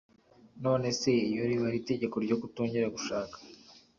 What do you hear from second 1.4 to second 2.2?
riba ari itegeko